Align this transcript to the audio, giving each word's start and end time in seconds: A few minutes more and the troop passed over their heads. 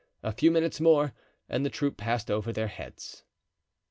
A 0.23 0.31
few 0.31 0.49
minutes 0.49 0.81
more 0.81 1.13
and 1.47 1.63
the 1.63 1.69
troop 1.69 1.95
passed 1.97 2.31
over 2.31 2.51
their 2.51 2.69
heads. 2.69 3.23